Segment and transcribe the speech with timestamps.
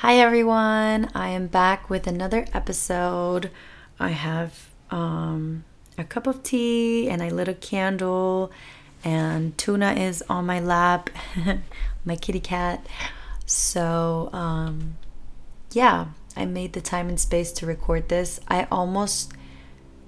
[0.00, 3.50] Hi everyone, I am back with another episode.
[3.98, 5.64] I have um,
[5.96, 8.52] a cup of tea and I lit a candle,
[9.02, 11.08] and Tuna is on my lap,
[12.04, 12.86] my kitty cat.
[13.46, 14.98] So, um,
[15.72, 18.38] yeah, I made the time and space to record this.
[18.48, 19.32] I almost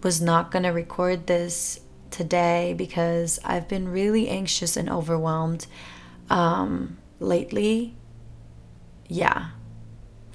[0.02, 1.80] was not going to record this
[2.10, 5.66] today because I've been really anxious and overwhelmed
[6.28, 7.94] um, lately.
[9.08, 9.52] Yeah,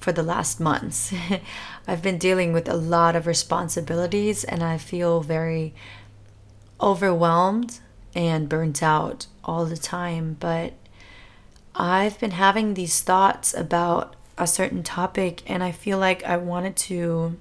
[0.03, 1.13] for the last months.
[1.87, 5.73] I've been dealing with a lot of responsibilities and I feel very
[6.81, 7.79] overwhelmed
[8.13, 10.35] and burnt out all the time.
[10.41, 10.73] But
[11.73, 16.75] I've been having these thoughts about a certain topic and I feel like I wanted
[16.87, 17.37] to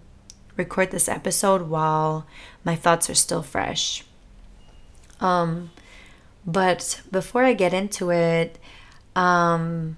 [0.57, 2.27] record this episode while
[2.65, 4.05] my thoughts are still fresh.
[5.21, 5.71] Um,
[6.47, 8.57] but before I get into it,
[9.17, 9.97] um,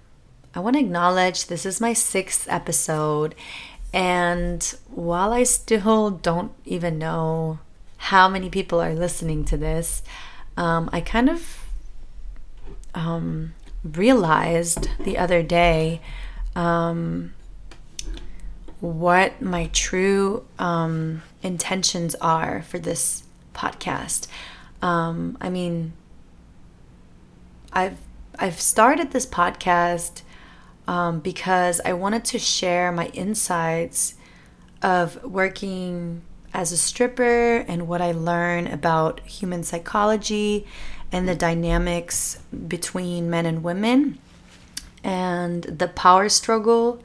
[0.54, 3.34] I want to acknowledge this is my sixth episode.
[3.92, 7.58] And while I still don't even know
[7.96, 10.02] how many people are listening to this,
[10.56, 11.64] um, I kind of
[12.94, 16.00] um, realized the other day
[16.54, 17.34] um,
[18.80, 24.28] what my true um, intentions are for this podcast.
[24.82, 25.94] Um, I mean,
[27.72, 27.98] I've
[28.38, 30.22] I've started this podcast
[30.86, 34.14] um, because I wanted to share my insights
[34.82, 40.66] of working as a stripper and what I learn about human psychology
[41.10, 44.18] and the dynamics between men and women
[45.02, 47.02] and the power struggle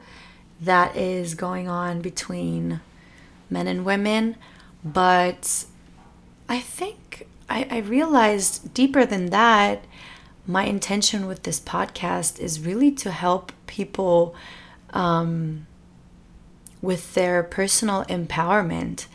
[0.60, 2.80] that is going on between
[3.48, 4.36] men and women.
[4.84, 5.64] But
[6.48, 9.84] I think I, I realized deeper than that
[10.46, 14.34] my intention with this podcast is really to help people
[14.92, 15.66] um,
[16.82, 19.06] with their personal empowerment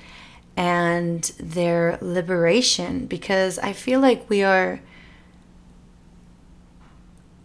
[0.57, 4.79] and their liberation because I feel like we are.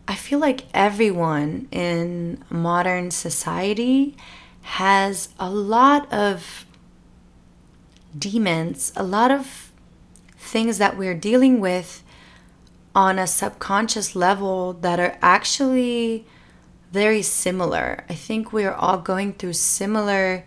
[0.06, 4.16] I feel like everyone in modern society
[4.62, 6.66] has a lot of
[8.18, 9.72] demons, a lot of
[10.36, 12.02] things that we're dealing with
[12.94, 16.26] on a subconscious level that are actually
[16.92, 18.04] very similar.
[18.08, 20.44] I think we are all going through similar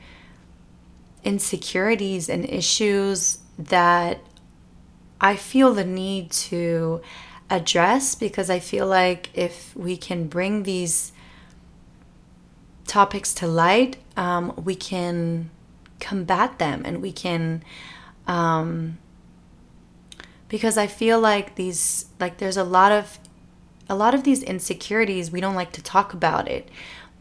[1.24, 4.20] insecurities and issues that
[5.22, 7.02] I feel the need to
[7.50, 11.14] address because I feel like if we can bring these
[12.88, 15.50] topics to light, um, we can
[16.00, 17.64] combat them and we can
[18.28, 18.98] um,
[20.50, 23.18] because I feel like these like there's a lot of
[23.90, 26.70] a lot of these insecurities we don't like to talk about it.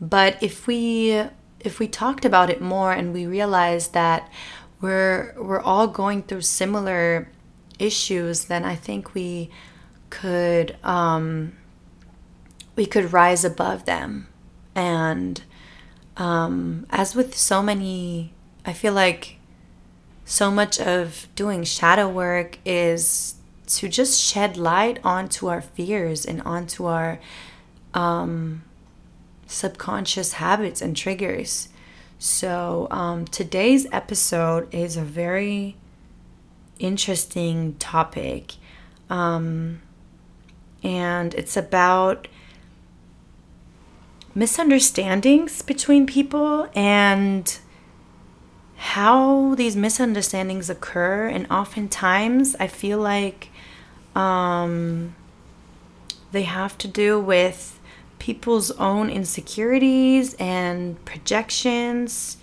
[0.00, 1.24] But if we
[1.60, 4.30] if we talked about it more and we realized that
[4.80, 7.28] we're we're all going through similar
[7.78, 9.50] issues, then I think we
[10.10, 11.56] could um,
[12.76, 14.28] we could rise above them.
[14.74, 15.42] And
[16.16, 18.32] um, as with so many,
[18.66, 19.38] I feel like
[20.24, 23.34] so much of doing shadow work is
[23.78, 27.20] to just shed light onto our fears and onto our
[27.94, 28.62] um,
[29.46, 31.68] subconscious habits and triggers.
[32.18, 35.76] So, um, today's episode is a very
[36.78, 38.54] interesting topic.
[39.10, 39.82] Um,
[40.82, 42.28] and it's about
[44.34, 47.58] misunderstandings between people and
[48.76, 53.50] how these misunderstandings occur and oftentimes i feel like
[54.14, 55.14] um,
[56.32, 57.80] they have to do with
[58.18, 62.36] people's own insecurities and projections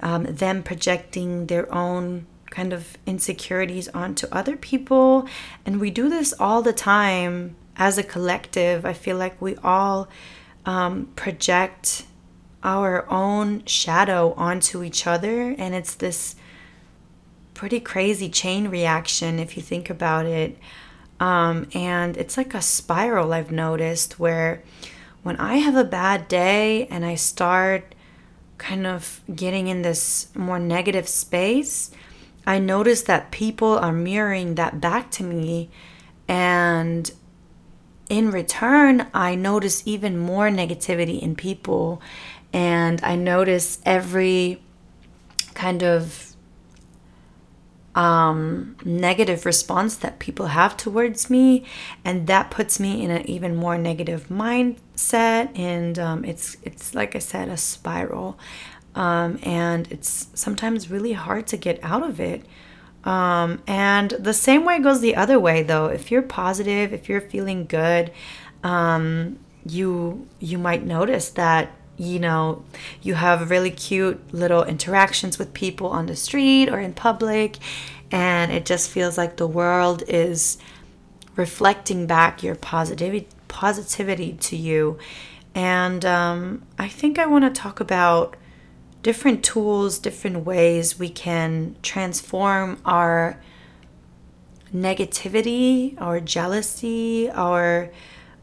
[0.00, 5.26] um, them projecting their own kind of insecurities onto other people
[5.64, 10.08] and we do this all the time as a collective i feel like we all
[10.66, 12.04] um, project
[12.62, 15.54] our own shadow onto each other.
[15.58, 16.36] And it's this
[17.54, 20.56] pretty crazy chain reaction if you think about it.
[21.22, 24.60] Um, and it's like a spiral I've noticed where
[25.22, 27.94] when I have a bad day and I start
[28.58, 31.92] kind of getting in this more negative space,
[32.44, 35.70] I notice that people are mirroring that back to me.
[36.26, 37.08] And
[38.08, 42.02] in return, I notice even more negativity in people
[42.52, 44.60] and I notice every
[45.54, 46.31] kind of
[47.94, 51.64] um, negative response that people have towards me,
[52.04, 57.14] and that puts me in an even more negative mindset and um, it's it's like
[57.14, 58.38] I said, a spiral,
[58.94, 62.44] um, and it's sometimes really hard to get out of it.
[63.04, 65.86] Um, and the same way goes the other way, though.
[65.86, 68.12] If you're positive, if you're feeling good,
[68.62, 72.64] um, you you might notice that you know
[73.02, 77.58] you have really cute little interactions with people on the street or in public,
[78.10, 80.58] and it just feels like the world is
[81.36, 84.98] reflecting back your positivity positivity to you.
[85.54, 88.36] And um, I think I want to talk about
[89.02, 93.38] different tools, different ways we can transform our
[94.74, 97.90] negativity, our jealousy, our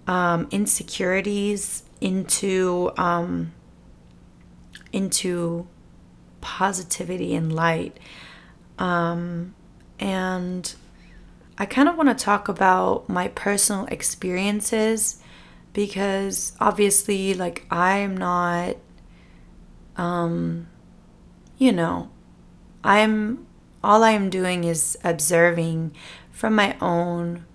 [0.07, 3.53] um, insecurities into um,
[4.91, 5.67] into
[6.41, 7.97] positivity and light.
[8.77, 9.55] Um,
[9.99, 10.73] and
[11.57, 15.21] I kind of want to talk about my personal experiences
[15.73, 18.77] because obviously, like, I'm not,
[19.97, 20.67] um,
[21.57, 22.09] you know,
[22.83, 23.45] I'm
[23.83, 25.93] all I am doing is observing
[26.31, 27.45] from my own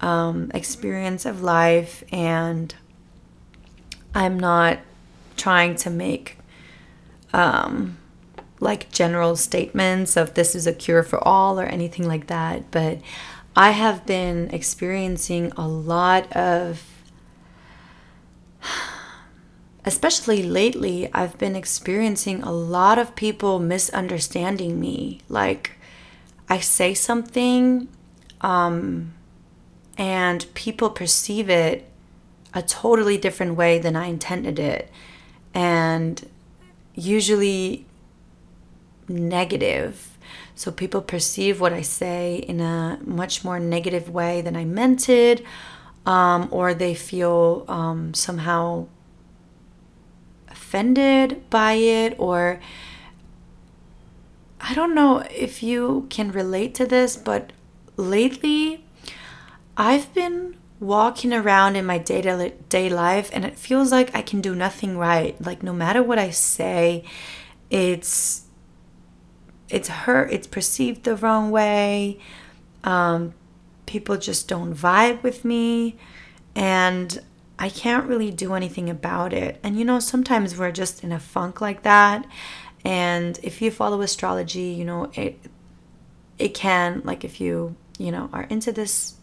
[0.00, 2.74] um, experience of life, and
[4.16, 4.78] I'm not
[5.36, 6.38] trying to make
[7.34, 7.98] um,
[8.60, 12.98] like general statements of this is a cure for all or anything like that, but
[13.54, 16.82] I have been experiencing a lot of,
[19.84, 25.20] especially lately, I've been experiencing a lot of people misunderstanding me.
[25.28, 25.72] Like,
[26.48, 27.88] I say something,
[28.40, 29.12] um,
[29.98, 31.86] and people perceive it
[32.56, 34.90] a totally different way than I intended it.
[35.54, 36.28] And
[36.94, 37.86] usually
[39.08, 40.16] negative
[40.56, 45.06] so people perceive what I say in a much more negative way than I meant
[45.10, 45.44] it,
[46.06, 48.86] um, or they feel um, somehow
[50.48, 52.58] offended by it, or
[54.58, 57.52] I don't know if you can relate to this, but
[57.98, 58.82] lately
[59.76, 64.22] I've been walking around in my day to day life and it feels like I
[64.22, 65.40] can do nothing right.
[65.44, 67.04] Like, no matter what I say,
[67.70, 68.42] it's
[69.68, 72.18] it's hurt, it's perceived the wrong way.
[72.84, 73.34] Um,
[73.86, 75.96] people just don't vibe with me,
[76.54, 77.20] and
[77.58, 79.58] I can't really do anything about it.
[79.62, 82.26] And you know, sometimes we're just in a funk like that.
[82.84, 85.40] And if you follow astrology, you know, it
[86.38, 89.14] it can like if you, you know, are into this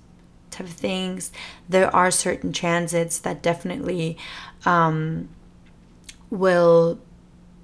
[0.53, 1.31] type of things,
[1.67, 4.17] there are certain transits that definitely
[4.65, 5.29] um,
[6.29, 6.99] will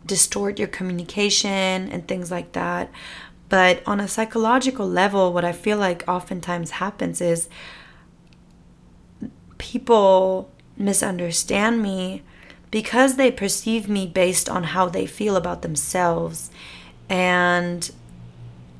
[0.05, 2.91] distort your communication and things like that.
[3.47, 7.49] But on a psychological level, what I feel like oftentimes happens is
[9.57, 12.23] people misunderstand me
[12.71, 16.51] because they perceive me based on how they feel about themselves.
[17.09, 17.89] And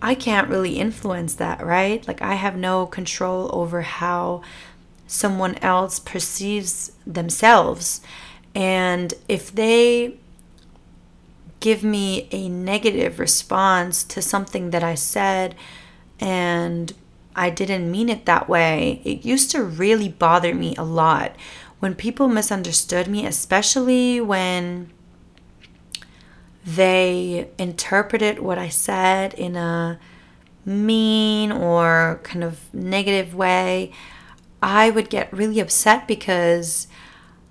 [0.02, 2.08] I can't really influence that, right?
[2.08, 4.42] Like, I have no control over how
[5.08, 8.02] someone else perceives themselves.
[8.56, 10.16] And if they
[11.60, 15.56] give me a negative response to something that I said
[16.20, 16.94] and
[17.36, 21.36] I didn't mean it that way, it used to really bother me a lot
[21.80, 24.92] when people misunderstood me, especially when
[26.66, 30.00] they interpreted what I said in a
[30.66, 33.92] mean or kind of negative way.
[34.62, 36.88] I would get really upset because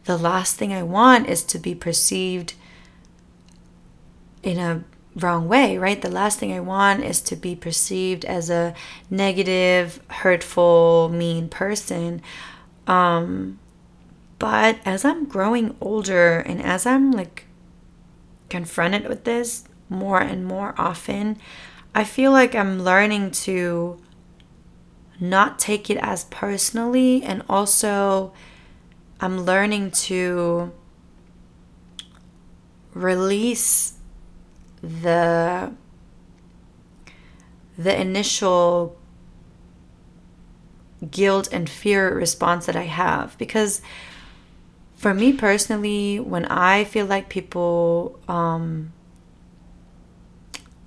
[0.04, 2.54] the last thing I want is to be perceived
[4.42, 4.84] in a
[5.16, 6.00] wrong way, right?
[6.00, 8.74] The last thing I want is to be perceived as a
[9.10, 12.22] negative, hurtful, mean person.
[12.86, 13.58] Um,
[14.38, 17.47] but as I'm growing older and as I'm like
[18.48, 21.38] confronted with this more and more often,
[21.94, 24.00] I feel like I'm learning to
[25.20, 28.32] not take it as personally and also
[29.20, 30.72] I'm learning to
[32.94, 33.94] release
[34.82, 35.72] the
[37.76, 38.96] the initial
[41.10, 43.38] guilt and fear response that I have.
[43.38, 43.80] Because
[44.98, 48.92] for me personally when I feel like people um,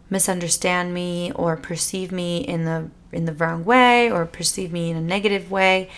[0.10, 4.98] misunderstand me or perceive me in the in the wrong way or perceive me in
[4.98, 5.90] a negative way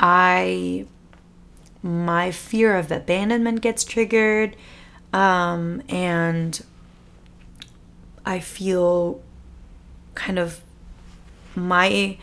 [0.00, 0.86] I
[1.80, 4.56] my fear of abandonment gets triggered
[5.12, 6.60] um, and
[8.26, 9.22] I feel
[10.16, 10.60] kind of
[11.54, 12.18] my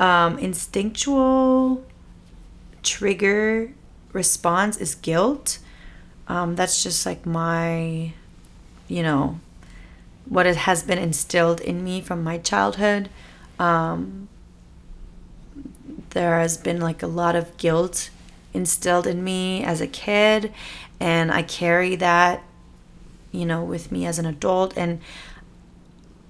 [0.00, 1.84] um, instinctual
[2.82, 3.74] trigger
[4.14, 5.58] response is guilt.
[6.26, 8.14] Um, that's just like my,
[8.88, 9.40] you know,
[10.26, 13.10] what it has been instilled in me from my childhood.
[13.58, 14.28] Um,
[16.10, 18.08] there has been like a lot of guilt
[18.54, 20.52] instilled in me as a kid,
[20.98, 22.42] and I carry that,
[23.32, 25.00] you know, with me as an adult, and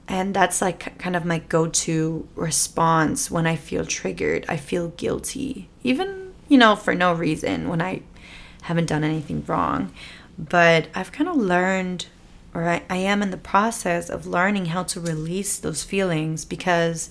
[0.08, 4.44] and that's like kind of my go-to response when I feel triggered.
[4.48, 8.02] I feel guilty, even you know for no reason when I
[8.62, 9.92] haven't done anything wrong.
[10.38, 12.06] But I've kind of learned
[12.54, 17.10] or I, I am in the process of learning how to release those feelings because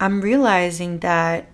[0.00, 1.48] I'm realizing that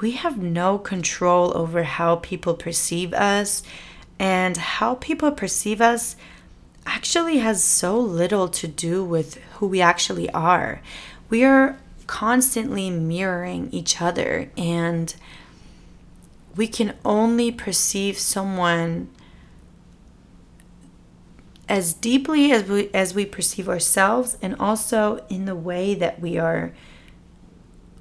[0.00, 3.62] we have no control over how people perceive us,
[4.18, 6.16] and how people perceive us
[6.86, 10.82] actually has so little to do with who we actually are.
[11.30, 15.14] We are constantly mirroring each other, and
[16.56, 19.10] we can only perceive someone
[21.68, 26.36] as deeply as we as we perceive ourselves and also in the way that we
[26.36, 26.74] are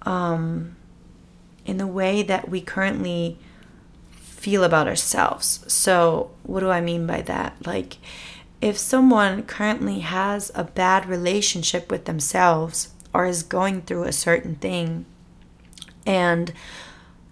[0.01, 0.75] um
[1.65, 3.38] in the way that we currently
[4.43, 5.63] feel about ourselves.
[5.72, 7.55] So, what do I mean by that?
[7.65, 7.98] Like
[8.60, 14.55] if someone currently has a bad relationship with themselves or is going through a certain
[14.55, 15.05] thing
[16.05, 16.53] and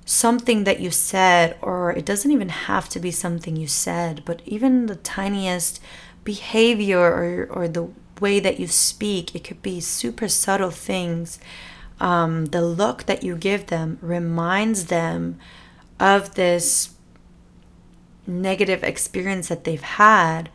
[0.06, 4.42] something that you said or it doesn't even have to be something you said, but
[4.46, 5.82] even the tiniest
[6.24, 7.90] behavior or, or the
[8.22, 9.36] way that you speak.
[9.36, 11.40] It could be super subtle things.
[12.00, 15.40] Um, the look that you give them reminds them
[16.00, 16.92] of this
[18.26, 20.50] negative experience that they've had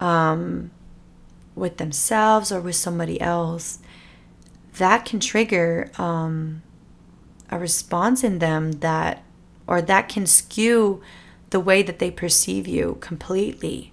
[0.00, 0.70] um,
[1.54, 3.78] with themselves or with somebody else.
[4.78, 6.62] That can trigger um,
[7.50, 9.22] a response in them that,
[9.66, 11.02] or that can skew
[11.50, 13.92] the way that they perceive you completely.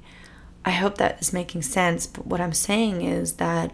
[0.65, 2.07] I hope that is making sense.
[2.07, 3.73] But what I'm saying is that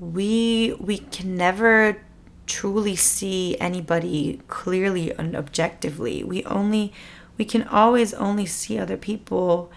[0.00, 2.00] we we can never
[2.46, 6.24] truly see anybody clearly and objectively.
[6.24, 6.92] We only
[7.36, 9.70] we can always only see other people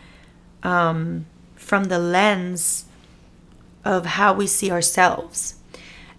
[0.64, 1.26] um,
[1.56, 2.86] from the lens
[3.84, 5.56] of how we see ourselves.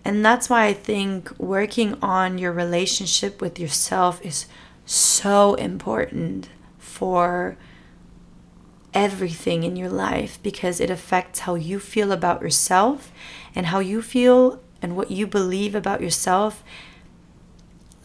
[0.04, 4.46] And that's why I think working on your relationship with yourself is
[4.84, 7.56] so important for
[8.92, 13.12] everything in your life because it affects how you feel about yourself
[13.54, 16.62] and how you feel and what you believe about yourself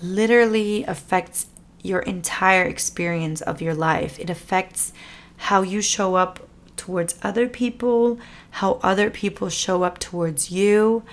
[0.01, 1.47] literally affects
[1.81, 4.19] your entire experience of your life.
[4.19, 4.93] It affects
[5.37, 8.19] how you show up towards other people,
[8.57, 11.03] how other people show up towards you,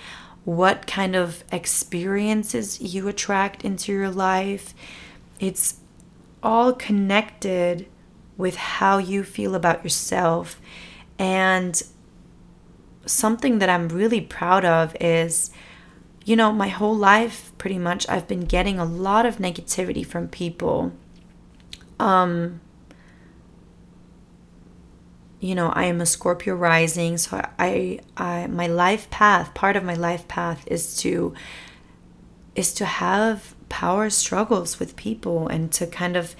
[0.47, 4.73] what kind of experiences you attract into your life.
[5.39, 5.77] It's
[6.43, 7.87] all connected
[8.39, 10.59] with how you feel about yourself.
[11.19, 11.83] And
[13.05, 15.51] something that I'm really proud of is,
[16.25, 20.29] you know, my whole life, pretty much, I've been getting a lot of negativity from
[20.29, 20.93] people.
[22.01, 22.63] Um,
[25.45, 29.85] you know, I am a Scorpio rising, so I, I, my life path, part of
[29.85, 31.35] my life path is to,
[32.55, 36.35] is to have power struggles with people and to kind of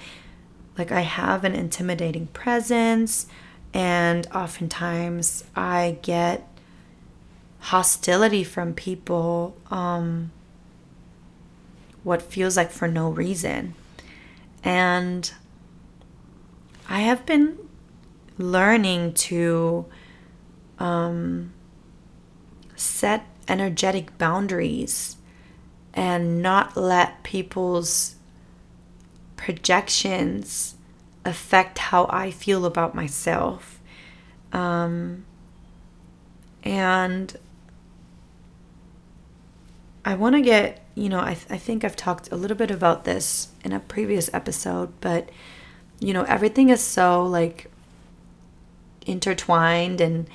[0.75, 3.27] like I have an intimidating presence,
[3.75, 6.47] and oftentimes I get
[7.59, 10.31] hostility from people, um,
[12.03, 13.75] what feels like for no reason.
[14.63, 15.31] And
[16.89, 17.64] I have been
[18.37, 19.85] learning to
[20.79, 21.53] um,
[22.75, 25.17] set energetic boundaries
[25.93, 28.15] and not let people's
[29.37, 30.75] projections
[31.23, 33.79] affect how I feel about myself.
[34.51, 35.25] Um,
[36.63, 37.35] and
[40.03, 42.71] I want to get, you know, I, th- I think I've talked a little bit
[42.71, 45.29] about this in a previous episode, but,
[45.99, 47.71] you know, everything is so like
[49.05, 50.27] intertwined and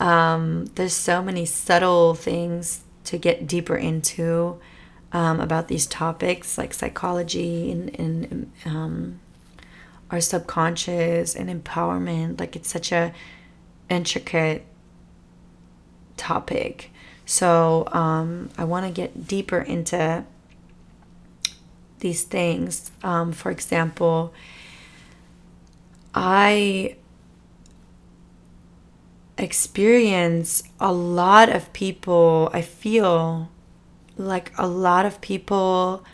[0.00, 4.58] um, there's so many subtle things to get deeper into
[5.12, 9.20] um, about these topics like psychology and, and um,
[10.10, 12.40] our subconscious and empowerment.
[12.40, 13.12] Like it's such a
[13.88, 14.64] intricate
[16.16, 16.90] topic.
[17.26, 20.24] So um, I want to get deeper into
[22.00, 22.90] these things.
[23.02, 24.34] Um, for example,
[26.14, 26.96] I
[29.42, 33.50] experience a lot of people, I feel
[34.16, 36.04] like a lot of people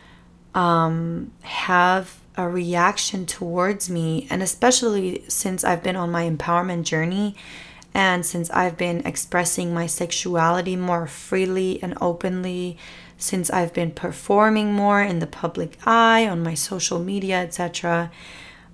[0.54, 4.26] um, have a reaction towards me.
[4.30, 7.34] And especially since I've been on my empowerment journey
[7.94, 12.76] and since I've been expressing my sexuality more freely and openly,
[13.16, 18.12] since I've been performing more in the public eye on my social media, etc.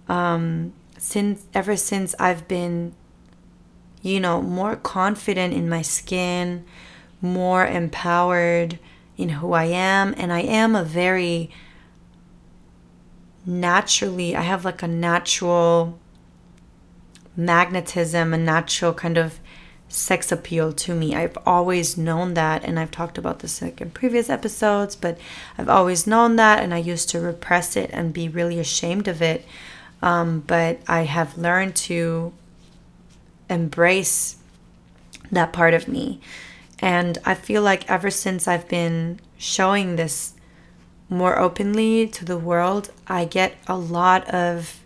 [0.09, 2.95] Um, since ever since I've been,
[4.05, 6.63] you know, more confident in my skin,
[7.23, 8.79] more empowered
[9.17, 11.51] in who I am, and I am a very
[13.47, 15.99] naturally, I have like a natural
[17.35, 19.41] magnetism, a natural kind of
[19.89, 21.15] sex appeal to me.
[21.15, 25.17] I've always known that, and I've talked about this like in previous episodes, but
[25.57, 29.23] I've always known that, and I used to repress it and be really ashamed of
[29.23, 29.47] it.
[30.03, 32.35] Um, but I have learned to
[33.49, 34.37] embrace
[35.31, 36.21] that part of me.
[36.79, 40.35] And I feel like ever since I've been showing this
[41.09, 44.81] more openly to the world, I get a lot of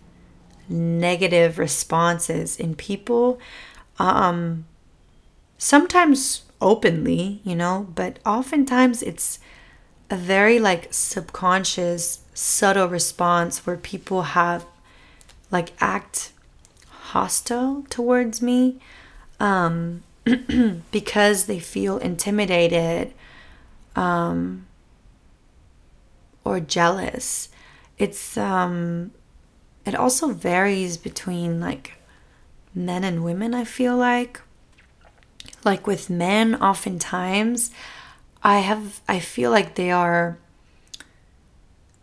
[0.67, 3.39] negative responses in people.
[3.97, 4.65] Um,
[5.57, 9.39] sometimes openly, you know, but oftentimes it's
[10.09, 14.65] a very like subconscious, subtle response where people have
[15.51, 16.31] like act
[17.09, 18.79] hostile towards me
[19.39, 20.03] um,
[20.91, 23.13] because they feel intimidated
[23.95, 24.67] um,
[26.43, 27.49] or jealous.
[27.97, 29.11] It's um,
[29.85, 31.93] it also varies between like
[32.73, 33.53] men and women.
[33.53, 34.41] I feel like
[35.65, 37.71] like with men, oftentimes
[38.43, 40.37] I have I feel like they are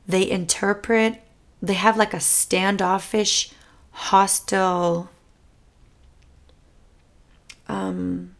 [0.07, 1.23] they interpret
[1.63, 3.51] they have like a standoffish,
[3.97, 5.09] hostile
[7.67, 8.35] um,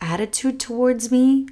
[0.00, 1.46] attitude towards me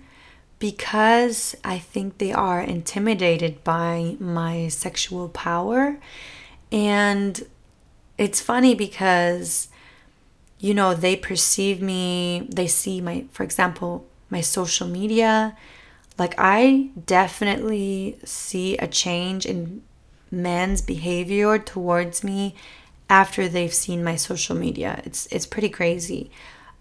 [0.58, 5.98] because I think they are intimidated by my sexual power.
[6.72, 7.46] And
[8.18, 9.68] it's funny because,
[10.58, 15.56] you know, they perceive me, they see my, for example, my social media.
[16.18, 19.82] Like, I definitely see a change in
[20.32, 22.56] men's behavior towards me
[23.08, 25.00] after they've seen my social media.
[25.04, 26.30] It's it's pretty crazy.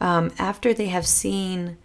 [0.02, 1.78] Um, after they have seen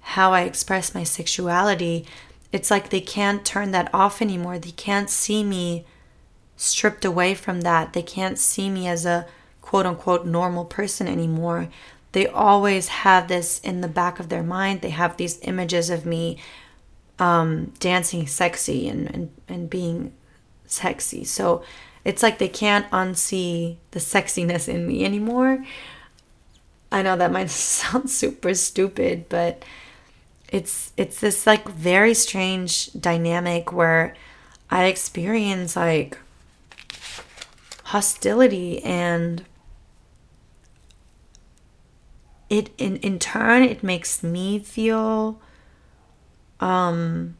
[0.00, 2.06] how I express my sexuality,
[2.52, 4.58] it's like they can't turn that off anymore.
[4.58, 5.84] They can't see me
[6.56, 7.92] stripped away from that.
[7.92, 9.26] They can't see me as a
[9.60, 11.68] quote unquote normal person anymore.
[12.12, 14.80] They always have this in the back of their mind.
[14.80, 16.38] They have these images of me
[17.18, 20.12] um, dancing sexy and, and, and being
[20.66, 21.24] sexy.
[21.24, 21.62] So
[22.08, 25.62] it's like they can't unsee the sexiness in me anymore.
[26.90, 29.62] I know that might sound super stupid, but
[30.48, 34.14] it's it's this like very strange dynamic where
[34.70, 36.16] I experience like
[37.84, 39.44] hostility and
[42.48, 45.38] it in in turn it makes me feel
[46.60, 47.36] um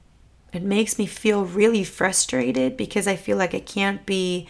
[0.59, 4.49] it makes me feel really frustrated because I feel like I can't be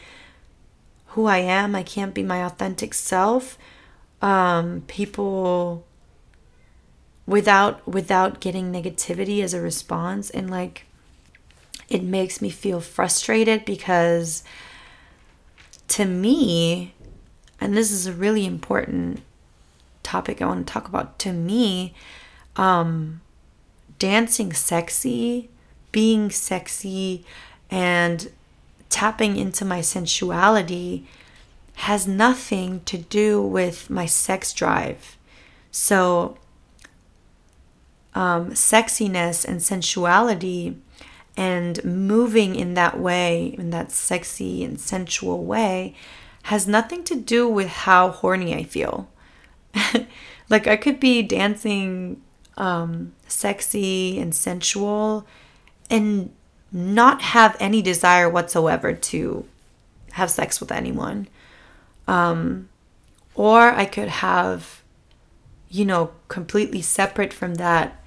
[1.08, 1.74] who I am.
[1.74, 3.58] I can't be my authentic self.
[4.22, 5.84] Um, people
[7.26, 10.86] without without getting negativity as a response and like
[11.90, 14.42] it makes me feel frustrated because
[15.88, 16.94] to me
[17.60, 19.20] and this is a really important
[20.02, 21.92] topic I want to talk about to me
[22.56, 23.20] um
[23.98, 25.50] dancing sexy
[25.92, 27.24] being sexy
[27.70, 28.30] and
[28.88, 31.04] tapping into my sensuality
[31.74, 35.16] has nothing to do with my sex drive.
[35.70, 36.36] So,
[38.14, 40.76] um, sexiness and sensuality
[41.36, 45.94] and moving in that way, in that sexy and sensual way,
[46.44, 49.08] has nothing to do with how horny I feel.
[50.50, 52.20] like, I could be dancing
[52.56, 55.24] um, sexy and sensual
[55.90, 56.30] and
[56.70, 59.46] not have any desire whatsoever to
[60.12, 61.28] have sex with anyone.
[62.06, 62.68] Um,
[63.34, 64.82] or I could have,
[65.68, 68.02] you know, completely separate from that.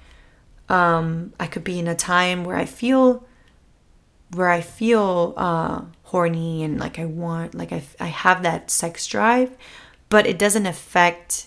[0.68, 3.24] Um, I could be in a time where I feel,
[4.32, 9.06] where I feel uh, horny and like I want, like I, I have that sex
[9.06, 9.56] drive,
[10.08, 11.46] but it doesn't affect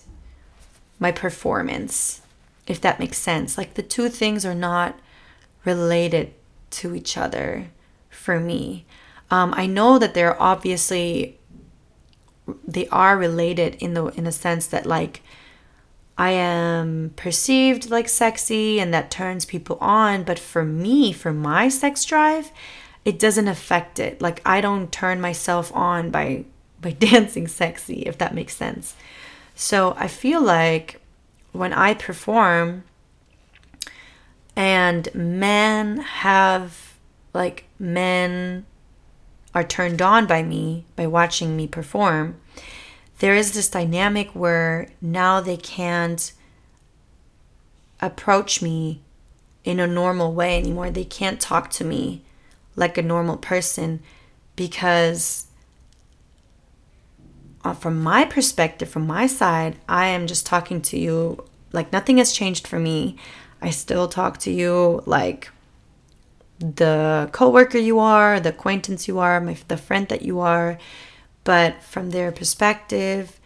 [0.98, 2.22] my performance,
[2.66, 3.56] if that makes sense.
[3.56, 4.98] Like the two things are not
[5.66, 6.32] related
[6.70, 7.66] to each other
[8.08, 8.86] for me.
[9.30, 11.38] Um, I know that they're obviously
[12.66, 15.22] they are related in the in a sense that like
[16.16, 21.68] I am perceived like sexy and that turns people on, but for me, for my
[21.68, 22.52] sex drive,
[23.04, 24.22] it doesn't affect it.
[24.22, 26.44] Like I don't turn myself on by
[26.80, 28.94] by dancing sexy, if that makes sense.
[29.54, 31.00] So I feel like
[31.52, 32.84] when I perform
[34.56, 36.94] and men have
[37.34, 38.64] like men
[39.54, 42.40] are turned on by me by watching me perform,
[43.18, 46.32] there is this dynamic where now they can't
[48.00, 49.00] approach me
[49.64, 50.90] in a normal way anymore.
[50.90, 52.22] They can't talk to me
[52.74, 54.00] like a normal person
[54.54, 55.46] because
[57.64, 62.18] uh, from my perspective from my side i am just talking to you like nothing
[62.18, 63.16] has changed for me
[63.66, 65.50] i still talk to you like
[66.58, 70.78] the coworker you are the acquaintance you are my, the friend that you are
[71.44, 73.38] but from their perspective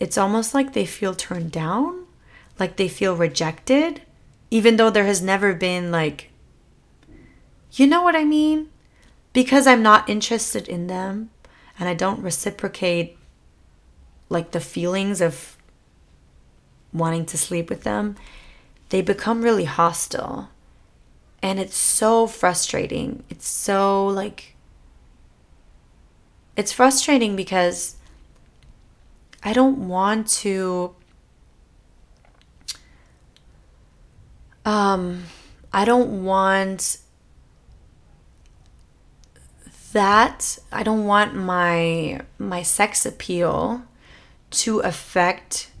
[0.00, 2.06] it's almost like they feel turned down
[2.58, 4.00] like they feel rejected
[4.50, 6.30] even though there has never been like
[7.72, 8.70] you know what I mean?
[9.32, 11.30] Because I'm not interested in them
[11.78, 13.16] and I don't reciprocate
[14.28, 15.56] like the feelings of
[16.92, 18.16] wanting to sleep with them,
[18.92, 20.50] they become really hostile.
[21.42, 23.24] And it's so frustrating.
[23.30, 24.54] It's so like
[26.58, 27.96] it's frustrating because
[29.42, 30.94] I don't want to
[34.66, 35.24] um
[35.72, 36.98] I don't want
[39.94, 43.84] that I don't want my my sex appeal
[44.50, 45.71] to affect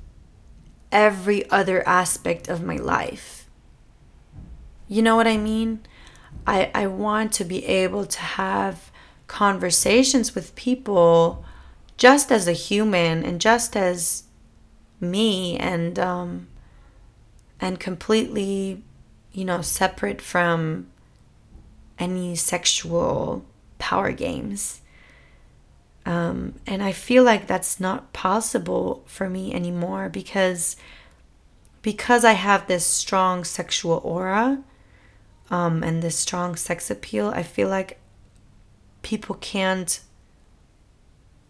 [0.92, 3.48] every other aspect of my life.
[4.86, 5.80] You know what I mean?
[6.46, 8.90] I I want to be able to have
[9.26, 11.44] conversations with people
[11.96, 14.24] just as a human and just as
[15.00, 16.48] me and um
[17.60, 18.82] and completely
[19.32, 20.86] you know separate from
[21.98, 23.44] any sexual
[23.78, 24.81] power games.
[26.04, 30.76] Um, and I feel like that's not possible for me anymore because
[31.80, 34.62] because I have this strong sexual aura
[35.50, 37.98] um, and this strong sex appeal, I feel like
[39.02, 40.00] people can't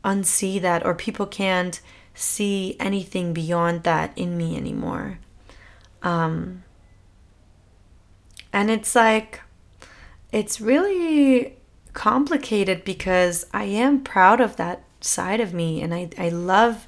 [0.04, 1.80] unsee that or people can't
[2.14, 5.18] see anything beyond that in me anymore.
[6.02, 6.64] Um,
[8.52, 9.40] and it's like,
[10.32, 11.56] it's really
[11.92, 16.86] complicated because I am proud of that side of me and I, I love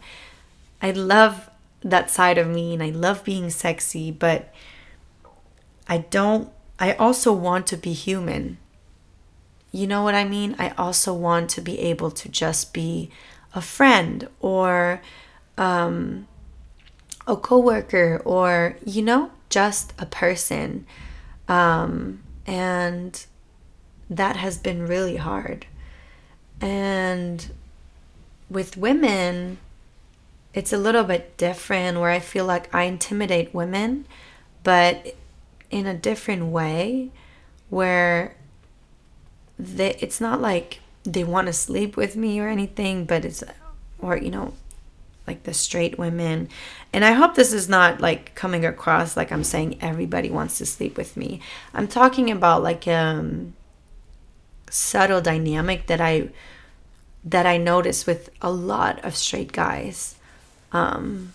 [0.81, 1.51] I love
[1.83, 4.53] that side of me and I love being sexy, but
[5.89, 8.59] I don't I also want to be human.
[9.73, 10.55] You know what I mean?
[10.59, 13.11] I also want to be able to just be
[13.55, 15.01] a friend or
[15.59, 16.27] um,
[17.27, 20.87] a coworker or you know just a person
[21.49, 23.27] um, and
[24.11, 25.67] that has been really hard.
[26.61, 27.51] And
[28.49, 29.59] with women,
[30.53, 34.07] it's a little bit different where I feel like I intimidate women,
[34.63, 35.15] but
[35.71, 37.11] in a different way
[37.71, 38.37] where
[39.59, 43.43] they, it's not like they want to sleep with me or anything, but it's,
[43.99, 44.55] or, you know,
[45.27, 46.49] like the straight women.
[46.93, 50.67] And I hope this is not like coming across like I'm saying everybody wants to
[50.67, 51.41] sleep with me.
[51.73, 53.55] I'm talking about like, um,
[54.75, 56.31] subtle dynamic that I
[57.25, 60.17] that I notice with a lot of straight guys.
[60.73, 61.33] Um,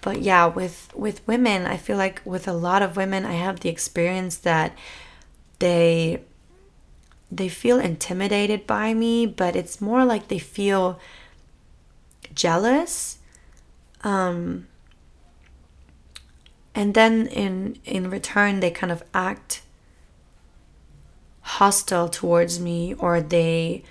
[0.00, 3.60] but yeah, with with women, I feel like with a lot of women, I have
[3.60, 4.76] the experience that
[5.60, 6.22] they
[7.30, 10.98] they feel intimidated by me, but it's more like they feel
[12.34, 13.18] jealous.
[14.02, 14.66] Um,
[16.74, 19.62] and then in in return, they kind of act
[21.58, 23.82] hostile towards me or they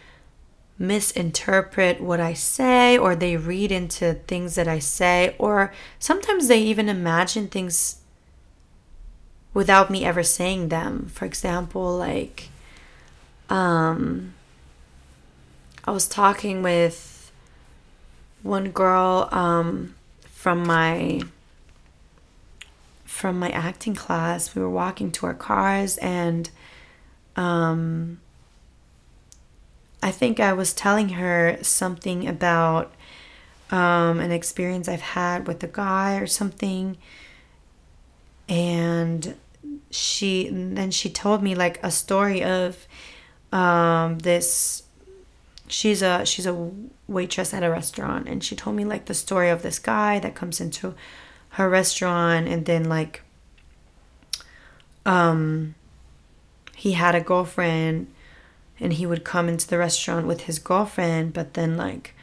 [0.80, 6.60] misinterpret what I say or they read into things that I say or sometimes they
[6.62, 7.98] even imagine things
[9.54, 11.08] without me ever saying them.
[11.14, 12.50] For example, like
[13.50, 14.34] um
[15.86, 17.32] I was talking with
[18.42, 19.94] one girl um
[20.24, 21.22] from my
[23.06, 24.56] from my acting class.
[24.56, 26.50] We were walking to our cars and
[27.36, 28.20] um,
[30.04, 32.94] I think I was telling her something about
[33.70, 36.98] um, an experience I've had with a guy or something,
[38.50, 39.36] and
[39.90, 42.88] she then she told me like a story of
[43.52, 44.84] um, this.
[45.68, 46.72] She's a she's a
[47.08, 50.36] waitress at a restaurant, and she told me like the story of this guy that
[50.36, 50.96] comes into
[51.52, 53.22] her restaurant, and then like
[55.06, 55.76] um
[56.82, 58.12] he had a girlfriend
[58.80, 62.16] and he would come into the restaurant with his girlfriend, but then like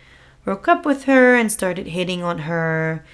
[0.42, 3.04] broke up with her and started hitting on her.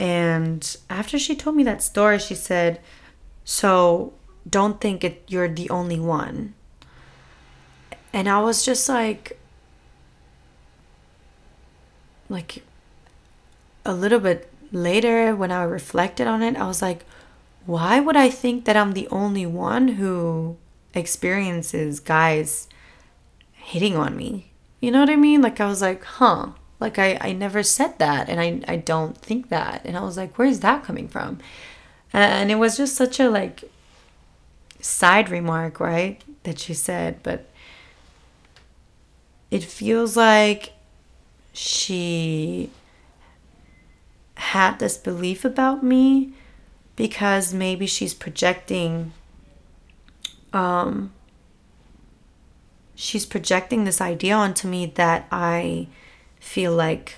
[0.00, 2.80] And after she told me that story, she said,
[3.44, 4.14] So
[4.48, 6.54] don't think it, you're the only one.
[8.12, 9.38] And I was just like,
[12.28, 12.64] like
[13.84, 17.04] a little bit later when I reflected on it, I was like,
[17.64, 20.56] why would I think that I'm the only one who
[20.94, 22.68] experiences guys
[23.52, 24.52] hitting on me.
[24.80, 25.42] You know what I mean?
[25.42, 26.50] Like I was like, huh.
[26.78, 29.82] Like I, I never said that and I, I don't think that.
[29.84, 31.38] And I was like, where's that coming from?
[32.12, 33.64] And it was just such a like
[34.80, 36.22] side remark, right?
[36.44, 37.50] That she said, but
[39.50, 40.72] it feels like
[41.52, 42.70] she
[44.34, 46.32] had this belief about me
[46.96, 49.12] because maybe she's projecting
[50.52, 51.12] um,
[52.94, 55.88] she's projecting this idea onto me that I
[56.38, 57.16] feel like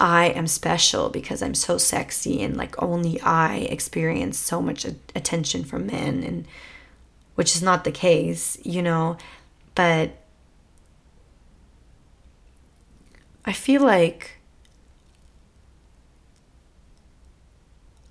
[0.00, 5.64] I am special because I'm so sexy and like only I experience so much attention
[5.64, 6.46] from men and
[7.36, 9.16] which is not the case, you know,
[9.74, 10.10] but
[13.44, 14.38] I feel like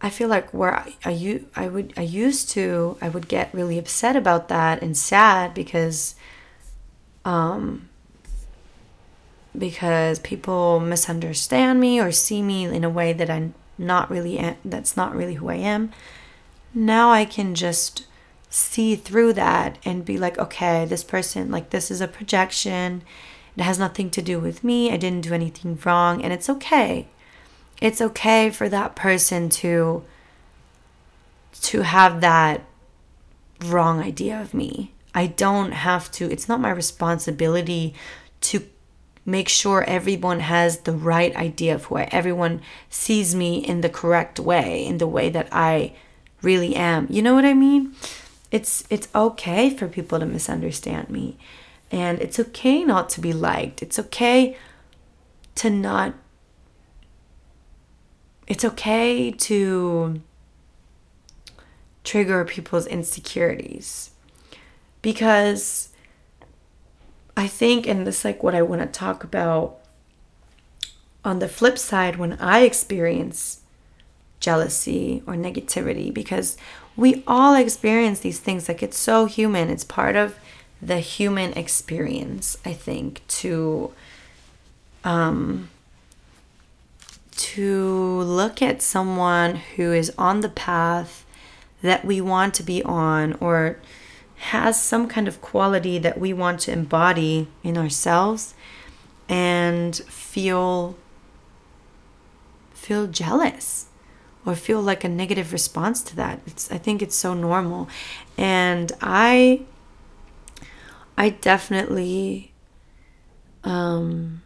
[0.04, 3.80] I feel like where I, I, I would I used to I would get really
[3.80, 6.16] upset about that and sad because
[7.24, 7.88] um
[9.58, 14.98] because people misunderstand me or see me in a way that I'm not really that's
[14.98, 15.94] not really who I am.
[16.74, 18.06] Now I can just
[18.50, 23.04] see through that and be like, okay, this person like this is a projection.
[23.56, 24.92] It has nothing to do with me.
[24.92, 27.08] I didn't do anything wrong and it's okay
[27.82, 30.04] it's okay for that person to
[31.62, 32.62] to have that
[33.66, 34.92] wrong idea of me.
[35.14, 37.94] I don't have to it's not my responsibility
[38.42, 38.66] to
[39.26, 43.90] make sure everyone has the right idea of who I everyone sees me in the
[43.90, 45.94] correct way, in the way that I
[46.42, 47.08] really am.
[47.10, 47.96] You know what I mean?
[48.52, 51.38] It's it's okay for people to misunderstand me.
[51.92, 53.82] And it's okay not to be liked.
[53.82, 54.58] It's okay
[55.56, 56.16] to not
[58.48, 60.22] it's okay to
[62.04, 64.12] trigger people's insecurities
[65.02, 65.90] because
[67.36, 69.78] I think, and this like what I want to talk about
[71.26, 73.62] on the flip side when I experience
[74.40, 76.58] jealousy or negativity, because
[76.96, 78.68] we all experience these things.
[78.68, 79.70] Like it's so human.
[79.70, 80.38] It's part of
[80.82, 83.94] the human experience, I think, to
[85.04, 85.70] um,
[87.36, 91.26] to look at someone who is on the path
[91.82, 93.78] that we want to be on or
[94.36, 98.54] has some kind of quality that we want to embody in ourselves
[99.30, 100.96] and feel
[102.74, 103.88] feel jealous
[104.46, 106.42] or feel like a negative response to that.
[106.46, 107.88] It's i think it's so normal.
[108.38, 109.62] And i
[111.18, 112.52] i definitely
[113.64, 114.42] um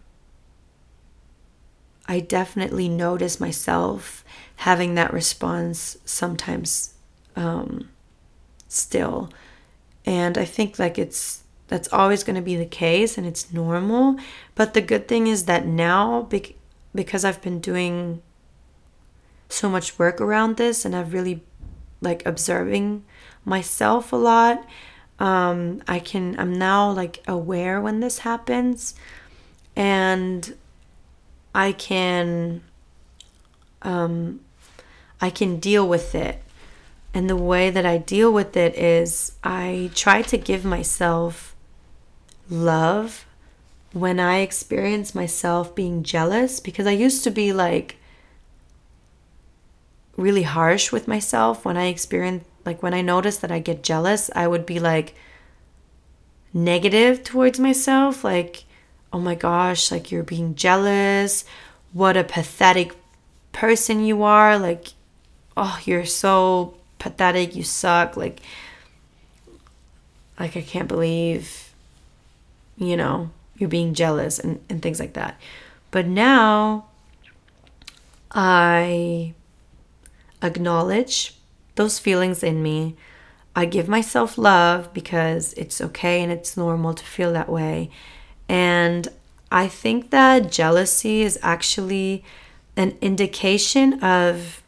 [2.07, 4.23] I definitely notice myself
[4.57, 6.93] having that response sometimes
[7.35, 7.89] um,
[8.67, 9.29] still.
[10.05, 14.17] And I think like it's that's always going to be the case and it's normal.
[14.55, 16.27] But the good thing is that now,
[16.93, 18.21] because I've been doing
[19.49, 21.43] so much work around this and I've really
[22.01, 23.03] like observing
[23.43, 24.65] myself a lot,
[25.19, 28.95] um, I can, I'm now like aware when this happens.
[29.75, 30.55] And
[31.57, 32.61] I can
[33.81, 34.41] um,
[35.19, 36.43] I can deal with it.
[37.15, 41.55] And the way that I deal with it is I try to give myself
[42.47, 43.25] love
[43.91, 47.97] when I experience myself being jealous because I used to be like
[50.15, 54.29] really harsh with myself when I experience like when I notice that I get jealous,
[54.35, 55.15] I would be like
[56.53, 58.66] negative towards myself like
[59.13, 61.45] oh my gosh, like you're being jealous.
[61.93, 62.95] What a pathetic
[63.51, 64.57] person you are.
[64.57, 64.89] Like,
[65.55, 67.55] oh, you're so pathetic.
[67.55, 68.17] You suck.
[68.17, 68.41] Like,
[70.39, 71.73] like I can't believe,
[72.77, 75.39] you know, you're being jealous and, and things like that.
[75.89, 76.85] But now
[78.31, 79.33] I
[80.43, 81.35] acknowledge
[81.75, 82.95] those feelings in me.
[83.55, 87.89] I give myself love because it's okay and it's normal to feel that way.
[88.49, 89.07] And
[89.51, 92.23] I think that jealousy is actually
[92.75, 94.61] an indication of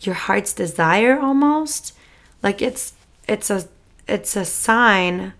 [0.00, 1.92] your heart's desire almost.
[2.42, 2.94] Like it's
[3.26, 3.68] it's a
[4.06, 5.32] it's a sign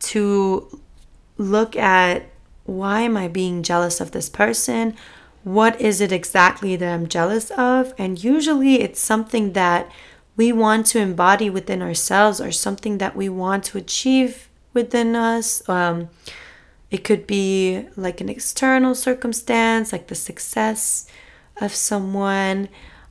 [0.00, 0.80] to
[1.36, 2.26] look at
[2.64, 4.96] why am I being jealous of this person?
[5.42, 7.92] What is it exactly that I'm jealous of?
[7.98, 9.90] And usually it's something that
[10.36, 15.66] we want to embody within ourselves or something that we want to achieve within us.
[15.68, 16.08] Um,
[16.90, 21.06] it could be like an external circumstance, like the success
[21.60, 22.68] of someone.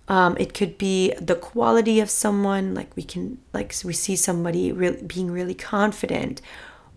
[0.07, 4.71] Um, it could be the quality of someone, like we can, like we see somebody
[4.71, 6.41] really being really confident,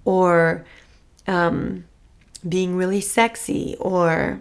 [0.04, 0.64] or
[1.28, 1.84] um,
[2.48, 4.40] being really sexy, or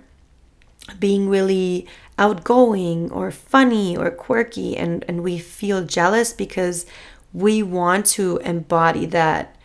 [1.00, 6.86] being really outgoing, or funny, or quirky, and and we feel jealous because
[7.34, 9.56] we want to embody that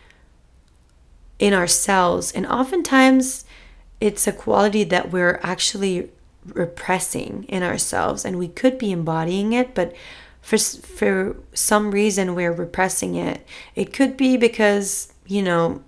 [1.39, 3.45] in ourselves, and oftentimes
[3.99, 6.09] it's a quality that we're actually
[6.45, 9.93] repressing in ourselves and we could be embodying it but
[10.41, 13.45] for for some reason we're repressing it.
[13.75, 15.83] It could be because you know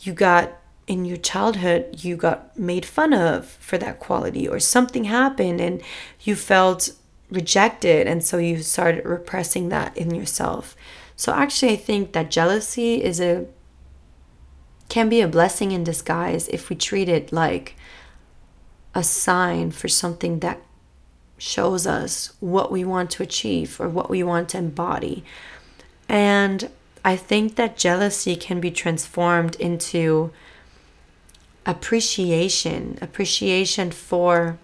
[0.00, 0.52] you got
[0.86, 5.82] in your childhood you got made fun of for that quality or something happened and
[6.20, 6.90] you felt
[7.30, 10.76] rejected and so you started repressing that in yourself
[11.16, 13.44] so actually i think that jealousy is a
[14.88, 17.74] can be a blessing in disguise if we treat it like
[18.94, 20.60] a sign for something that
[21.38, 25.22] shows us what we want to achieve or what we want to embody.
[26.08, 26.70] And
[27.04, 30.32] I think that jealousy can be transformed into
[31.66, 34.58] appreciation, appreciation for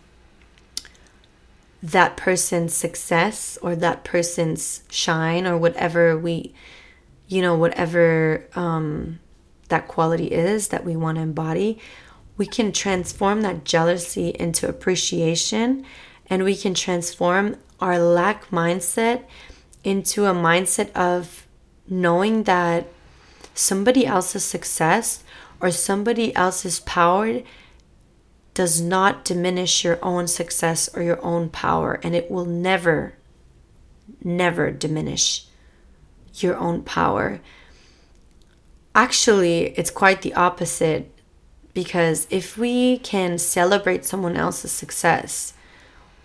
[1.82, 6.54] that person's success or that person's shine or whatever we,
[7.26, 9.18] you know, whatever um,
[9.68, 11.78] that quality is that we want to embody.
[12.36, 15.84] We can transform that jealousy into appreciation
[16.30, 19.24] and we can transform our lack mindset
[19.82, 21.46] into a mindset of
[21.88, 22.86] knowing that
[23.54, 25.21] somebody else's success
[25.62, 27.40] or somebody else's power
[28.52, 33.14] does not diminish your own success or your own power and it will never
[34.22, 35.46] never diminish
[36.34, 37.40] your own power
[38.94, 41.12] actually it's quite the opposite
[41.74, 45.54] because if we can celebrate someone else's success,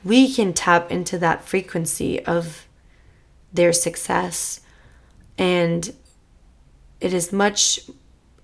[0.04, 2.67] we can tap into that frequency of
[3.54, 4.62] their success.
[5.38, 5.93] And
[7.00, 7.80] it is much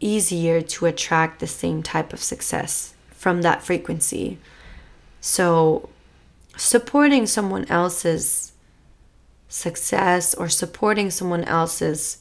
[0.04, 4.38] easier to attract the same type of success from that frequency.
[5.22, 5.90] So,
[6.58, 8.52] supporting someone else's
[9.48, 12.18] success or supporting someone else's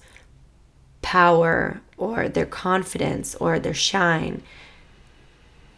[1.01, 4.43] power or their confidence or their shine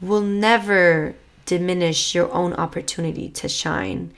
[0.00, 1.14] will never
[1.46, 4.12] diminish your own opportunity to shine.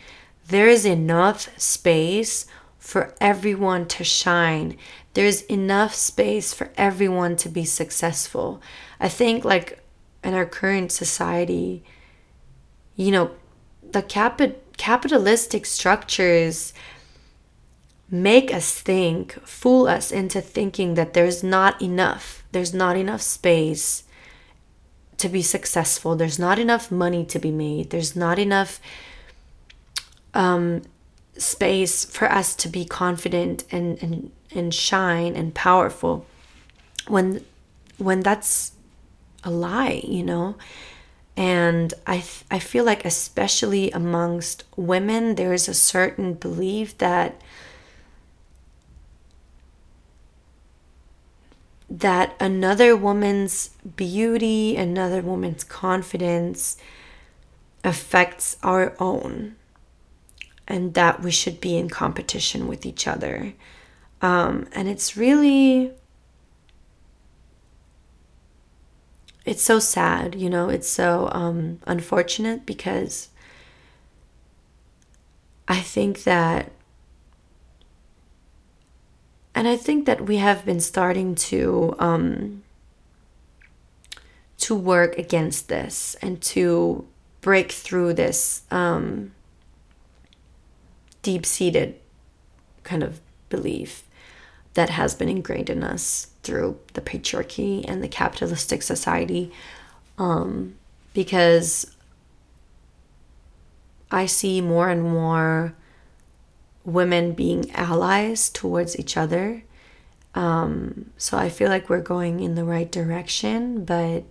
[0.49, 2.47] There is enough space
[2.79, 4.77] for everyone to shine.
[5.17, 8.61] There's enough space for everyone to be successful.
[9.01, 9.83] I think, like
[10.23, 11.83] in our current society,
[12.97, 13.31] you know,
[13.83, 16.75] the capi- capitalistic structures
[18.11, 24.05] make us think, fool us into thinking that there's not enough, there's not enough space
[25.17, 26.15] to be successful.
[26.15, 27.89] There's not enough money to be made.
[27.89, 28.83] There's not enough
[30.35, 30.83] um,
[31.39, 36.27] space for us to be confident and, and, and shine and powerful
[37.09, 37.45] when
[37.99, 38.73] when that's
[39.45, 40.57] a lie, you know?
[41.37, 47.41] And I, I feel like, especially amongst women, there is a certain belief that
[51.89, 56.77] that another woman's beauty, another woman's confidence
[57.85, 59.55] affects our own,
[60.67, 63.53] and that we should be in competition with each other.
[64.27, 65.93] Um, and it's really.
[69.45, 73.29] It's so sad, you know, it's so um, unfortunate because
[75.69, 76.73] I think that
[79.55, 82.65] and I think that we have been starting to um,
[84.59, 87.07] to work against this and to
[87.41, 89.31] break through this um,
[91.23, 91.95] deep seated
[92.83, 94.03] kind of belief
[94.77, 99.51] that has been ingrained in us through the patriarchy and the capitalistic society.
[100.19, 100.77] Um,
[101.15, 101.97] because
[104.11, 105.75] I see more and more
[106.85, 109.65] women being allies towards each other.
[110.35, 114.25] Um, so I feel like we're going in the right direction, but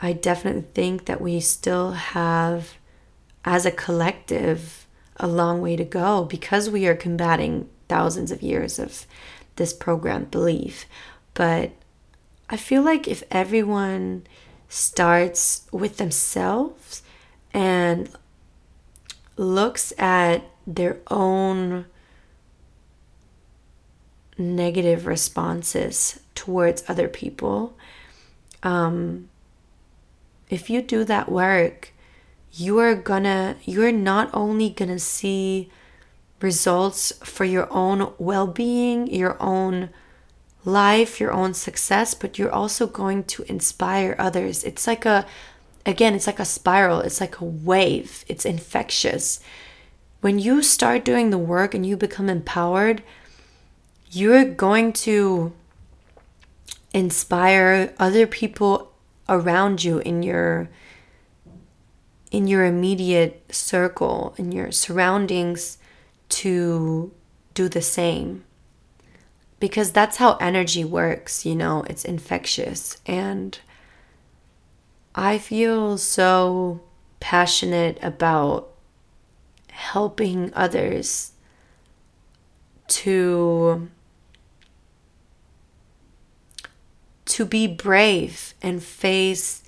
[0.00, 2.72] I definitely think that we still have,
[3.44, 4.86] as a collective,
[5.18, 9.06] a long way to go because we are combating thousands of years of
[9.56, 10.86] this programmed belief.
[11.34, 11.72] But
[12.48, 14.26] I feel like if everyone
[14.68, 17.02] starts with themselves
[17.52, 18.08] and
[19.36, 21.86] looks at their own
[24.38, 27.76] negative responses towards other people,
[28.62, 29.28] um,
[30.48, 31.92] if you do that work,
[32.52, 35.70] you are gonna, you're not only gonna see
[36.40, 39.90] results for your own well being, your own
[40.64, 44.64] life, your own success, but you're also going to inspire others.
[44.64, 45.24] It's like a,
[45.86, 49.40] again, it's like a spiral, it's like a wave, it's infectious.
[50.20, 53.02] When you start doing the work and you become empowered,
[54.10, 55.52] you're going to
[56.92, 58.92] inspire other people
[59.28, 60.68] around you in your
[62.30, 65.78] in your immediate circle in your surroundings
[66.28, 67.12] to
[67.54, 68.44] do the same
[69.58, 72.98] because that's how energy works, you know, it's infectious.
[73.06, 73.58] And
[75.14, 76.82] I feel so
[77.20, 78.68] passionate about
[79.70, 81.32] helping others
[82.88, 83.88] to
[87.24, 89.62] to be brave and face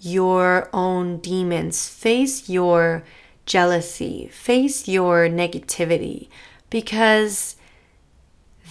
[0.00, 3.02] your own demons, face your
[3.48, 6.28] jealousy, face your negativity
[6.70, 7.56] because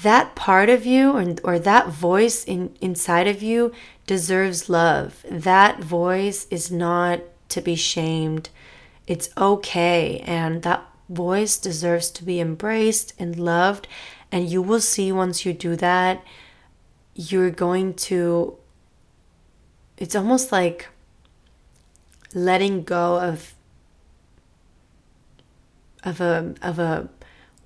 [0.04, 3.74] that part of you or, or that voice in, inside of you
[4.06, 5.26] deserves love.
[5.30, 8.50] That voice is not to be shamed.
[9.08, 10.24] It's okay.
[10.26, 13.88] And that voice deserves to be embraced and loved.
[14.32, 16.24] And you will see once you do that,
[17.16, 18.56] you're going to,
[19.98, 20.88] it's almost like
[22.36, 23.56] letting go of
[26.08, 27.10] of a of a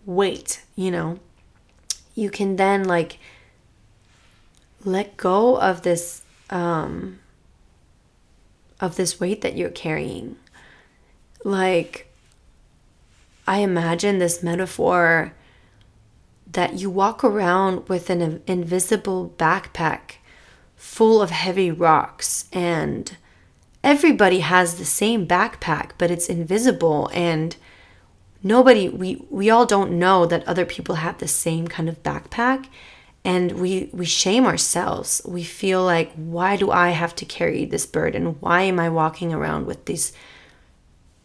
[0.05, 1.19] weight, you know?
[2.15, 3.19] You can then like
[4.83, 7.19] let go of this um
[8.79, 10.37] of this weight that you're carrying.
[11.43, 12.11] Like
[13.47, 15.33] i imagine this metaphor
[16.51, 20.15] that you walk around with an invisible backpack
[20.75, 23.17] full of heavy rocks and
[23.83, 27.55] everybody has the same backpack but it's invisible and
[28.43, 32.67] nobody we we all don't know that other people have the same kind of backpack.
[33.23, 35.21] And we we shame ourselves.
[35.25, 38.39] We feel like why do i have to carry this burden?
[38.39, 40.13] Why am i walking around with these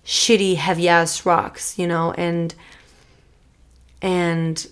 [0.05, 2.13] shitty heavy ass rocks you know?
[2.13, 2.55] And
[4.03, 4.67] and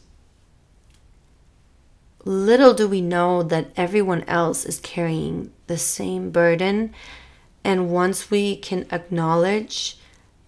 [2.24, 6.94] little do we know that everyone else is carrying the same burden.
[7.62, 9.96] And once we can acknowledge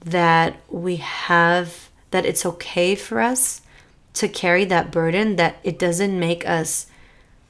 [0.01, 3.63] that we have that it's okay for us
[4.15, 6.87] to carry that burden, that it doesn't make us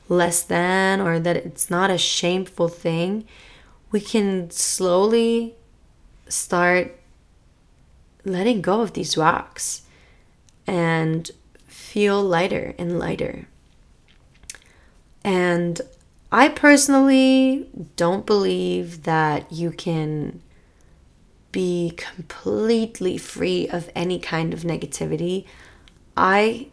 [0.09, 3.25] less than or that it's not a shameful thing,
[3.91, 5.55] we can slowly
[6.29, 6.99] start
[8.25, 9.83] letting go of these rocks
[10.67, 11.31] and
[11.67, 13.47] feel lighter and lighter.
[15.23, 15.81] And
[16.31, 20.43] I personally don't believe that you can
[21.57, 25.47] be completely free of any kind of negativity.
[26.15, 26.69] I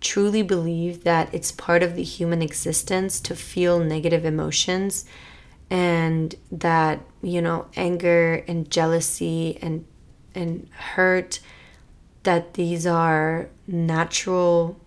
[0.00, 5.04] truly believe that it's part of the human existence to feel negative emotions
[5.68, 9.84] and that you know anger and jealousy and
[10.34, 11.40] and hurt
[12.22, 14.80] that these are natural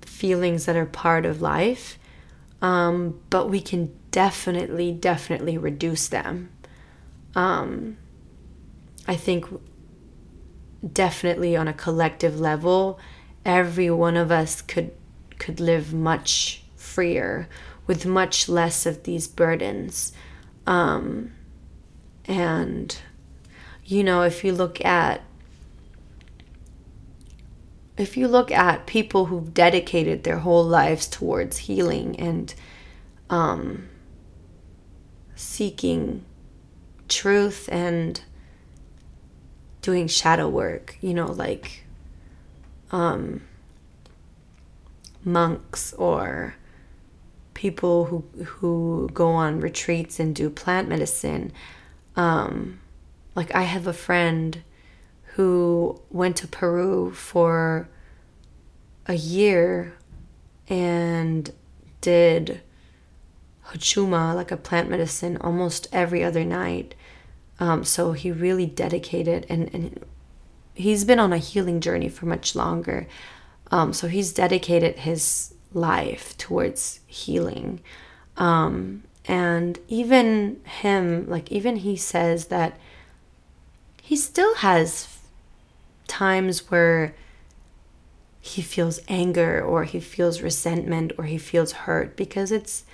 [0.00, 2.00] feelings that are part of life
[2.62, 6.48] um, but we can definitely, definitely reduce them.
[7.34, 7.98] Um,
[9.06, 9.44] I think
[10.90, 12.98] definitely on a collective level,
[13.44, 14.92] every one of us could
[15.38, 17.46] could live much freer
[17.86, 20.14] with much less of these burdens.
[20.66, 21.32] Um,
[22.24, 22.98] and
[23.84, 25.20] you know, if you look at
[27.98, 32.54] if you look at people who've dedicated their whole lives towards healing and
[33.28, 33.88] um,
[35.36, 36.24] seeking
[37.08, 38.20] truth and
[39.82, 41.84] doing shadow work, you know, like
[42.90, 43.42] um,
[45.24, 46.56] monks or
[47.54, 51.52] people who who go on retreats and do plant medicine.
[52.16, 52.80] Um,
[53.36, 54.62] like I have a friend
[55.34, 57.88] who went to Peru for
[59.06, 59.94] a year
[60.68, 61.52] and
[62.00, 62.62] did
[63.68, 66.94] Huachuma, like a plant medicine, almost every other night.
[67.58, 70.04] Um, so he really dedicated and, and
[70.74, 73.06] he's been on a healing journey for much longer.
[73.70, 77.80] Um, so he's dedicated his life towards healing.
[78.36, 82.78] Um, and even him, like, even he says that
[84.02, 85.18] he still has
[86.06, 87.14] times where
[88.40, 92.84] he feels anger or he feels resentment or he feels hurt because it's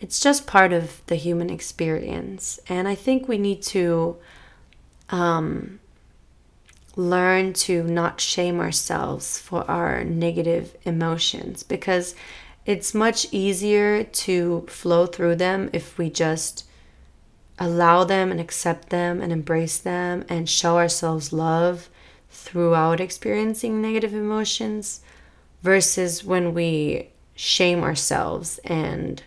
[0.00, 2.60] it's just part of the human experience.
[2.68, 4.16] And i think we need to
[5.10, 5.80] um,
[6.96, 12.14] learn to not shame ourselves for our negative emotions because
[12.64, 16.64] it's much easier to flow through them if we just
[17.58, 21.88] allow them and accept them and embrace them and show ourselves love
[22.30, 25.00] throughout experiencing negative emotions
[25.62, 29.22] versus when we shame ourselves and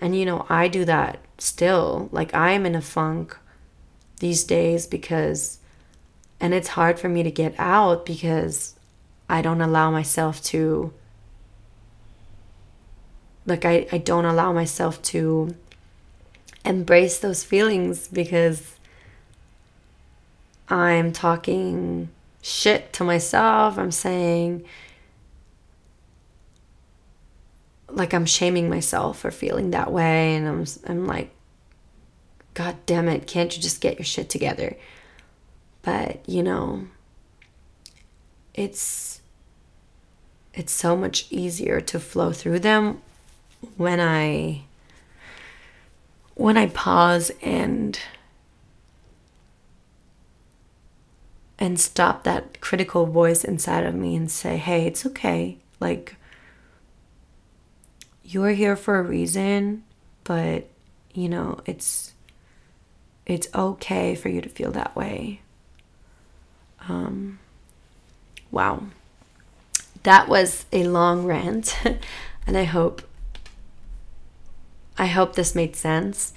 [0.00, 3.36] and you know I do that still like I'm in a funk
[4.20, 5.58] these days because
[6.40, 8.74] and it's hard for me to get out because
[9.28, 10.92] I don't allow myself to
[13.46, 15.54] like I, I don't allow myself to
[16.64, 18.76] embrace those feelings because
[20.68, 22.08] I'm talking
[22.42, 23.78] shit to myself.
[23.78, 24.64] I'm saying,
[27.88, 30.34] like, I'm shaming myself for feeling that way.
[30.34, 31.30] And I'm, I'm like,
[32.54, 34.76] God damn it, can't you just get your shit together?
[35.82, 36.86] But, you know,
[38.54, 39.20] it's
[40.54, 43.02] it's so much easier to flow through them
[43.76, 44.62] when I
[46.34, 47.98] when I pause and
[51.58, 55.58] and stop that critical voice inside of me and say, "Hey, it's okay.
[55.78, 56.15] Like
[58.26, 59.84] you're here for a reason,
[60.24, 60.68] but
[61.14, 62.12] you know, it's
[63.24, 65.40] it's okay for you to feel that way."
[66.88, 67.38] Um
[68.50, 68.84] wow.
[70.02, 71.76] That was a long rant,
[72.46, 73.02] and I hope
[74.98, 76.32] I hope this made sense.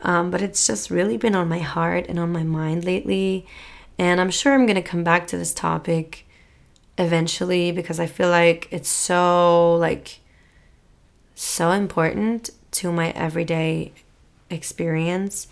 [0.00, 3.46] Um, but it's just really been on my heart and on my mind lately.
[3.98, 6.26] And I'm sure I'm going to come back to this topic
[6.98, 10.20] eventually because I feel like it's so, like,
[11.34, 13.92] so important to my everyday
[14.50, 15.48] experience.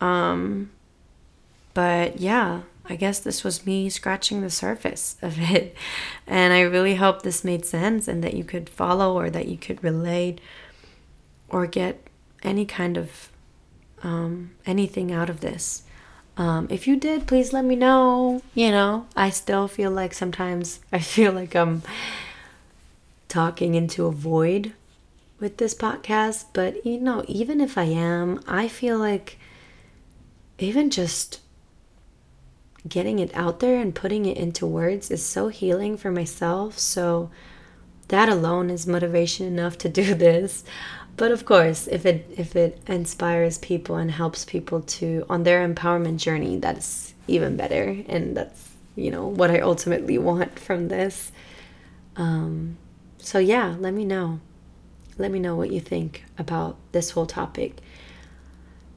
[0.00, 0.70] Um,
[1.72, 5.76] but yeah, I guess this was me scratching the surface of it.
[6.26, 9.56] And I really hope this made sense and that you could follow or that you
[9.56, 10.40] could relate
[11.48, 12.06] or get
[12.42, 13.30] any kind of
[14.02, 15.82] um, anything out of this.
[16.36, 18.42] Um, if you did, please let me know.
[18.54, 21.82] You know, I still feel like sometimes I feel like I'm
[23.28, 24.72] talking into a void
[25.44, 29.38] with this podcast, but you know, even if I am, I feel like
[30.58, 31.40] even just
[32.88, 36.78] getting it out there and putting it into words is so healing for myself.
[36.78, 37.30] So
[38.08, 40.64] that alone is motivation enough to do this.
[41.18, 45.68] But of course if it if it inspires people and helps people to on their
[45.68, 48.02] empowerment journey that's even better.
[48.08, 51.32] And that's you know what i ultimately want from this.
[52.16, 52.78] Um,
[53.18, 54.40] so yeah let me know
[55.18, 57.78] let me know what you think about this whole topic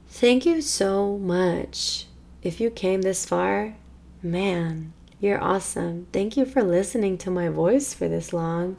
[0.07, 2.05] thank you so much
[2.41, 3.75] if you came this far
[4.21, 8.77] man you're awesome thank you for listening to my voice for this long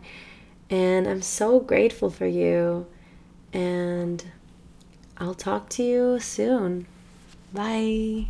[0.70, 2.86] and i'm so grateful for you
[3.53, 4.24] and
[5.16, 6.86] I'll talk to you soon.
[7.53, 8.28] Bye.